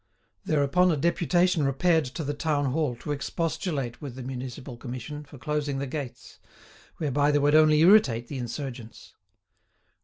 [0.45, 5.37] Thereupon a deputation repaired to the town hall to expostulate with the Municipal Commission for
[5.37, 6.39] closing the gates,
[6.97, 9.13] whereby they would only irritate the insurgents.